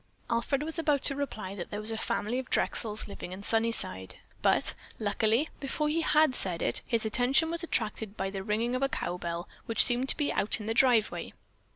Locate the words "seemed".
9.85-10.09